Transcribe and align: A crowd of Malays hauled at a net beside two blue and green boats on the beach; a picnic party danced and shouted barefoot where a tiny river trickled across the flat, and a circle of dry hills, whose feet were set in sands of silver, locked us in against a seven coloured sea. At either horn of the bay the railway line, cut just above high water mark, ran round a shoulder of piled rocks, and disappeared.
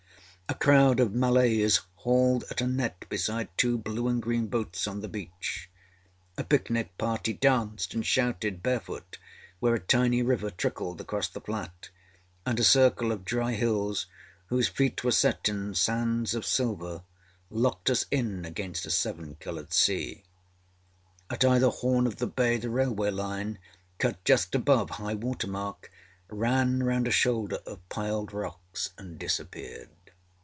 A 0.49 0.53
crowd 0.63 0.99
of 0.99 1.13
Malays 1.15 1.79
hauled 1.95 2.43
at 2.49 2.59
a 2.59 2.67
net 2.67 3.05
beside 3.07 3.47
two 3.57 3.77
blue 3.77 4.09
and 4.09 4.21
green 4.21 4.47
boats 4.47 4.85
on 4.85 4.99
the 4.99 5.07
beach; 5.07 5.69
a 6.37 6.43
picnic 6.43 6.97
party 6.97 7.31
danced 7.31 7.93
and 7.93 8.05
shouted 8.05 8.61
barefoot 8.61 9.17
where 9.61 9.75
a 9.75 9.79
tiny 9.79 10.21
river 10.21 10.49
trickled 10.49 10.99
across 10.99 11.29
the 11.29 11.39
flat, 11.39 11.87
and 12.45 12.59
a 12.59 12.65
circle 12.65 13.13
of 13.13 13.23
dry 13.23 13.53
hills, 13.53 14.07
whose 14.47 14.67
feet 14.67 15.05
were 15.05 15.11
set 15.13 15.47
in 15.47 15.73
sands 15.73 16.35
of 16.35 16.45
silver, 16.45 17.03
locked 17.49 17.89
us 17.89 18.05
in 18.11 18.43
against 18.43 18.85
a 18.85 18.91
seven 18.91 19.35
coloured 19.35 19.71
sea. 19.71 20.25
At 21.29 21.45
either 21.45 21.69
horn 21.69 22.05
of 22.05 22.17
the 22.17 22.27
bay 22.27 22.57
the 22.57 22.69
railway 22.69 23.11
line, 23.11 23.57
cut 23.99 24.21
just 24.25 24.53
above 24.53 24.89
high 24.89 25.15
water 25.15 25.47
mark, 25.47 25.89
ran 26.27 26.83
round 26.83 27.07
a 27.07 27.11
shoulder 27.11 27.59
of 27.65 27.87
piled 27.87 28.33
rocks, 28.33 28.89
and 28.97 29.17
disappeared. 29.17 29.87